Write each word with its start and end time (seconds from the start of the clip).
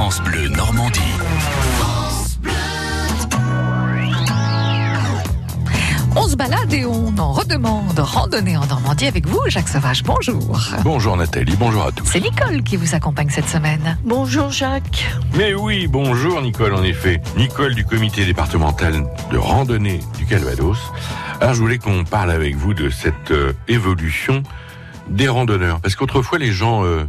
France 0.00 0.22
Bleu 0.22 0.48
Normandie. 0.48 1.00
On 6.16 6.26
se 6.26 6.36
balade 6.36 6.72
et 6.72 6.86
on 6.86 7.18
en 7.18 7.32
redemande. 7.32 7.98
Randonnée 7.98 8.56
en 8.56 8.64
Normandie 8.64 9.08
avec 9.08 9.26
vous, 9.26 9.40
Jacques 9.48 9.68
Sauvage. 9.68 10.02
Bonjour. 10.02 10.58
Bonjour 10.84 11.18
Nathalie, 11.18 11.54
bonjour 11.58 11.84
à 11.84 11.92
tous. 11.92 12.06
C'est 12.06 12.20
Nicole 12.20 12.62
qui 12.62 12.76
vous 12.76 12.94
accompagne 12.94 13.28
cette 13.28 13.50
semaine. 13.50 13.98
Bonjour 14.02 14.50
Jacques. 14.50 15.04
Mais 15.36 15.52
oui, 15.52 15.86
bonjour 15.86 16.40
Nicole 16.40 16.72
en 16.72 16.82
effet. 16.82 17.20
Nicole 17.36 17.74
du 17.74 17.84
comité 17.84 18.24
départemental 18.24 19.04
de 19.30 19.36
randonnée 19.36 20.00
du 20.16 20.24
Calvados. 20.24 20.78
Alors 21.42 21.52
je 21.52 21.60
voulais 21.60 21.76
qu'on 21.76 22.04
parle 22.04 22.30
avec 22.30 22.56
vous 22.56 22.72
de 22.72 22.88
cette 22.88 23.32
euh, 23.32 23.52
évolution 23.68 24.42
des 25.10 25.28
randonneurs. 25.28 25.78
Parce 25.82 25.94
qu'autrefois 25.94 26.38
les 26.38 26.52
gens 26.52 26.86
euh, 26.86 27.04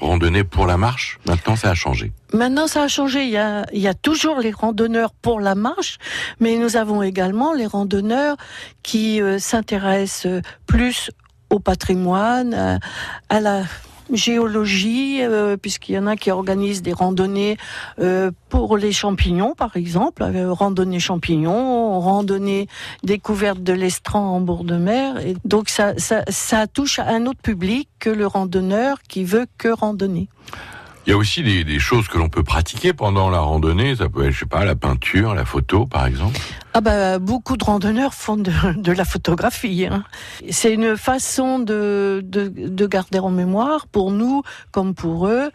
randonnaient 0.00 0.44
pour 0.44 0.66
la 0.66 0.76
marche, 0.76 1.18
maintenant 1.26 1.56
ça 1.56 1.70
a 1.70 1.74
changé. 1.74 2.12
Maintenant, 2.32 2.68
ça 2.68 2.84
a 2.84 2.88
changé. 2.88 3.24
Il 3.24 3.30
y 3.30 3.88
a, 3.88 3.94
toujours 3.94 4.38
les 4.38 4.52
randonneurs 4.52 5.12
pour 5.12 5.40
la 5.40 5.54
marche, 5.54 5.98
mais 6.38 6.56
nous 6.58 6.76
avons 6.76 7.02
également 7.02 7.54
les 7.54 7.66
randonneurs 7.66 8.36
qui 8.82 9.20
euh, 9.20 9.38
s'intéressent 9.38 10.26
euh, 10.26 10.40
plus 10.66 11.10
au 11.50 11.58
patrimoine, 11.58 12.54
à, 12.54 12.78
à 13.28 13.40
la 13.40 13.64
géologie, 14.12 15.22
euh, 15.22 15.56
puisqu'il 15.56 15.94
y 15.94 15.98
en 15.98 16.06
a 16.06 16.16
qui 16.16 16.30
organisent 16.30 16.82
des 16.82 16.92
randonnées 16.92 17.56
euh, 18.00 18.30
pour 18.48 18.76
les 18.76 18.92
champignons, 18.92 19.54
par 19.54 19.76
exemple, 19.76 20.22
euh, 20.22 20.52
randonnée 20.52 21.00
champignons, 21.00 22.00
randonnée 22.00 22.68
découverte 23.02 23.62
de 23.62 23.72
l'estran 23.72 24.34
en 24.34 24.40
bord 24.40 24.64
de 24.64 24.76
mer. 24.76 25.18
Et 25.24 25.36
donc 25.44 25.68
ça, 25.68 25.94
ça, 25.96 26.22
ça 26.28 26.66
touche 26.66 26.98
à 26.98 27.08
un 27.08 27.26
autre 27.26 27.40
public 27.40 27.88
que 27.98 28.10
le 28.10 28.26
randonneur 28.26 29.02
qui 29.02 29.24
veut 29.24 29.46
que 29.58 29.68
randonner. 29.68 30.28
Il 31.06 31.10
y 31.10 31.12
a 31.12 31.16
aussi 31.16 31.42
des, 31.42 31.78
choses 31.78 32.08
que 32.08 32.18
l'on 32.18 32.28
peut 32.28 32.42
pratiquer 32.42 32.92
pendant 32.92 33.30
la 33.30 33.40
randonnée. 33.40 33.96
Ça 33.96 34.08
peut 34.08 34.26
être, 34.26 34.32
je 34.32 34.40
sais 34.40 34.46
pas, 34.46 34.64
la 34.64 34.74
peinture, 34.74 35.34
la 35.34 35.44
photo, 35.44 35.86
par 35.86 36.06
exemple. 36.06 36.38
Ah 36.74 36.80
bah, 36.80 37.18
beaucoup 37.18 37.56
de 37.56 37.64
randonneurs 37.64 38.14
font 38.14 38.36
de, 38.36 38.92
la 38.92 39.04
photographie. 39.04 39.86
Hein. 39.86 40.04
C'est 40.50 40.72
une 40.72 40.96
façon 40.96 41.58
de, 41.58 42.20
de, 42.24 42.48
de 42.48 42.86
garder 42.86 43.18
en 43.18 43.30
mémoire, 43.30 43.86
pour 43.86 44.12
nous 44.12 44.42
comme 44.70 44.94
pour 44.94 45.26
eux, 45.26 45.50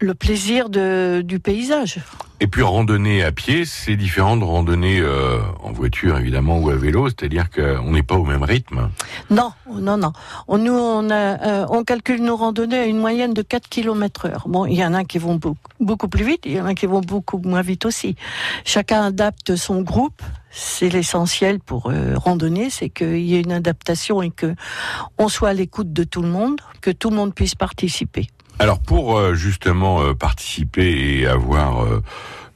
le 0.00 0.14
plaisir 0.14 0.68
du 0.68 1.40
paysage. 1.40 2.00
Et 2.40 2.46
puis 2.46 2.62
randonnée 2.62 3.24
à 3.24 3.32
pied, 3.32 3.64
c'est 3.64 3.96
différent 3.96 4.36
de 4.36 4.44
randonnée 4.44 5.00
euh, 5.00 5.40
en 5.60 5.72
voiture 5.72 6.18
évidemment 6.18 6.58
ou 6.58 6.70
à 6.70 6.76
vélo, 6.76 7.08
c'est-à-dire 7.08 7.50
qu'on 7.50 7.90
n'est 7.90 8.04
pas 8.04 8.14
au 8.14 8.24
même 8.24 8.44
rythme. 8.44 8.90
Non, 9.28 9.50
non, 9.68 9.96
non. 9.96 10.12
On, 10.46 10.58
nous, 10.58 10.72
on, 10.72 11.10
a, 11.10 11.14
euh, 11.14 11.66
on 11.68 11.82
calcule 11.82 12.22
nos 12.22 12.36
randonnées 12.36 12.78
à 12.78 12.84
une 12.86 12.98
moyenne 12.98 13.34
de 13.34 13.42
4 13.42 13.68
km 13.68 14.26
heure. 14.26 14.44
Bon, 14.46 14.66
il 14.66 14.76
y 14.76 14.84
en 14.84 14.94
a 14.94 15.02
qui 15.02 15.18
vont 15.18 15.40
beaucoup, 15.80 16.08
plus 16.08 16.24
vite, 16.24 16.42
il 16.44 16.52
y 16.52 16.60
en 16.60 16.66
a 16.66 16.74
qui 16.74 16.86
vont 16.86 17.00
beaucoup 17.00 17.38
moins 17.38 17.62
vite 17.62 17.84
aussi. 17.84 18.14
Chacun 18.64 19.02
adapte 19.02 19.56
son 19.56 19.82
groupe. 19.82 20.22
C'est 20.50 20.88
l'essentiel 20.88 21.58
pour 21.58 21.90
euh, 21.90 22.14
randonner, 22.16 22.70
c'est 22.70 22.88
qu'il 22.88 23.18
y 23.18 23.34
ait 23.34 23.40
une 23.40 23.52
adaptation 23.52 24.22
et 24.22 24.30
que 24.30 24.54
on 25.18 25.28
soit 25.28 25.50
à 25.50 25.52
l'écoute 25.52 25.92
de 25.92 26.04
tout 26.04 26.22
le 26.22 26.28
monde, 26.28 26.60
que 26.80 26.90
tout 26.90 27.10
le 27.10 27.16
monde 27.16 27.34
puisse 27.34 27.54
participer. 27.54 28.28
Alors 28.58 28.80
pour 28.80 29.16
euh, 29.16 29.34
justement 29.34 30.02
euh, 30.02 30.14
participer 30.14 31.20
et 31.20 31.26
avoir 31.26 31.84
euh, 31.84 32.02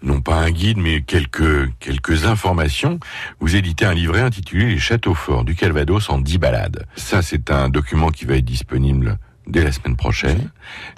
non 0.03 0.21
pas 0.21 0.37
un 0.37 0.51
guide 0.51 0.79
mais 0.79 1.03
quelques 1.03 1.71
quelques 1.79 2.27
informations, 2.27 2.99
vous 3.41 3.55
éditez 3.55 3.85
un 3.85 3.95
livret 3.95 4.21
intitulé 4.21 4.67
Les 4.67 4.79
châteaux 4.79 5.15
forts 5.15 5.45
du 5.45 5.55
Calvados 5.55 6.11
en 6.11 6.19
10 6.19 6.39
balades. 6.39 6.87
Ça 6.97 7.23
c'est 7.23 7.51
un 7.51 7.69
document 7.69 8.11
qui 8.11 8.25
va 8.25 8.37
être 8.37 8.45
disponible 8.45 9.19
dès 9.47 9.65
la 9.65 9.73
semaine 9.73 9.97
prochaine 9.97 10.51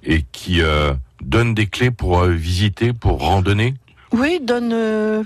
et 0.02 0.22
qui 0.32 0.62
euh, 0.62 0.94
donne 1.22 1.54
des 1.54 1.66
clés 1.66 1.90
pour 1.90 2.20
euh, 2.20 2.30
visiter, 2.30 2.92
pour 2.92 3.20
randonner? 3.20 3.74
Oui, 4.12 4.40
donne 4.42 4.72
euh, 4.72 5.24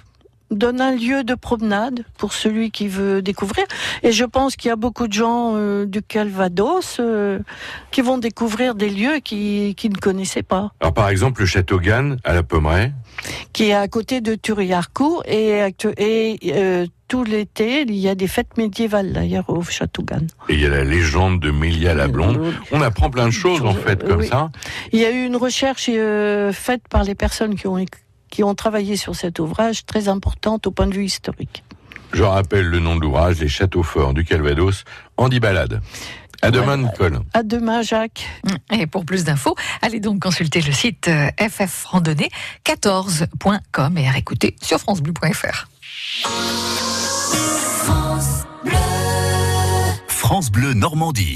donne 0.50 0.80
un 0.80 0.94
lieu 0.94 1.24
de 1.24 1.34
promenade 1.34 2.04
pour 2.16 2.32
celui 2.32 2.70
qui 2.70 2.88
veut 2.88 3.20
découvrir. 3.22 3.64
Et 4.02 4.12
je 4.12 4.24
pense 4.24 4.56
qu'il 4.56 4.68
y 4.68 4.72
a 4.72 4.76
beaucoup 4.76 5.06
de 5.06 5.12
gens 5.12 5.52
euh, 5.56 5.84
du 5.86 6.02
Calvados 6.02 6.96
euh, 7.00 7.38
qui 7.90 8.00
vont 8.00 8.18
découvrir 8.18 8.74
des 8.74 8.88
lieux 8.90 9.18
qui 9.22 9.74
qui 9.76 9.88
ne 9.90 9.96
connaissaient 9.96 10.42
pas. 10.42 10.72
Alors 10.80 10.94
par 10.94 11.08
exemple 11.10 11.40
le 11.40 11.46
château 11.46 11.78
Gannes 11.78 12.18
à 12.24 12.32
la 12.34 12.42
Pommeraye. 12.42 12.92
qui 13.52 13.64
est 13.64 13.74
à 13.74 13.88
côté 13.88 14.20
de 14.20 14.34
Thury-Harcourt 14.36 15.22
et, 15.26 15.62
euh, 16.52 16.86
tout 17.08 17.24
l'été, 17.24 17.82
il 17.82 17.94
y 17.96 18.06
a 18.08 18.14
des 18.14 18.26
fêtes 18.26 18.58
médiévales 18.58 19.12
d'ailleurs 19.14 19.48
au 19.48 19.62
Château 19.62 20.02
Gannes. 20.02 20.28
Et 20.50 20.54
il 20.54 20.60
y 20.60 20.66
a 20.66 20.68
la 20.68 20.84
légende 20.84 21.40
de 21.40 21.50
Mélia 21.50 21.94
la 21.94 22.06
blonde. 22.06 22.52
On 22.70 22.82
apprend 22.82 23.08
plein 23.08 23.24
de 23.26 23.30
choses 23.32 23.62
en 23.62 23.72
fait 23.72 24.06
comme 24.06 24.20
Oui. 24.20 24.28
ça. 24.28 24.50
Il 24.92 25.00
y 25.00 25.06
a 25.06 25.10
eu 25.10 25.24
une 25.24 25.36
recherche 25.36 25.86
euh, 25.88 26.52
faite 26.52 26.82
par 26.90 27.04
les 27.04 27.14
personnes 27.14 27.54
qui 27.54 27.66
ont, 27.66 27.78
éc- 27.78 27.88
qui 28.30 28.44
ont 28.44 28.54
travaillé 28.54 28.96
sur 28.96 29.14
cet 29.14 29.38
ouvrage, 29.38 29.84
très 29.86 30.08
importante 30.08 30.66
au 30.66 30.70
point 30.70 30.86
de 30.86 30.94
vue 30.94 31.04
historique. 31.04 31.64
Je 32.12 32.22
rappelle 32.22 32.66
le 32.66 32.80
nom 32.80 32.96
de 32.96 33.02
l'ouvrage, 33.02 33.40
Les 33.40 33.48
châteaux 33.48 33.82
forts 33.82 34.14
du 34.14 34.24
Calvados 34.24 34.84
en 35.16 35.28
10 35.28 35.40
balades. 35.40 35.82
À 36.40 36.52
demain 36.52 36.76
Nicole. 36.76 37.18
À 37.34 37.42
demain, 37.42 37.82
Jacques. 37.82 38.24
Et 38.70 38.86
pour 38.86 39.04
plus 39.04 39.24
d'infos, 39.24 39.56
allez 39.82 39.98
donc 39.98 40.20
consulter 40.20 40.60
le 40.60 40.70
site 40.72 41.08
euh, 41.08 41.26
ffrandonnée14.com 41.38 43.98
et 43.98 44.06
à 44.06 44.12
réécouter 44.12 44.54
sur 44.62 44.78
francebleu.fr. 44.78 45.66
France 50.06 50.52
Bleu 50.52 50.74
Normandie. 50.74 51.26